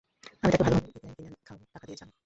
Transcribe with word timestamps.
আমি 0.41 0.49
তাকে 0.53 0.63
ভালো 0.65 0.75
মানের 0.79 0.91
বিরিয়ানি 1.17 1.23
কিনে 1.31 1.39
খাওয়াবো, 1.47 1.65
টাকা 1.73 1.85
দিয়ে 1.87 1.99
যান। 2.01 2.09